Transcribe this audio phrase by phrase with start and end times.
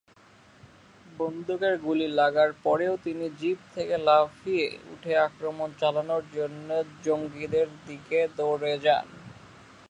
[1.17, 6.69] বন্দুকের গুলি লাগার পরেও তিনি জিপ থেকে লাফিয়ে উঠে আক্রমণ চালানোর জন্য
[7.03, 9.07] জঙ্গিদের দিকে দৌড়ে যান।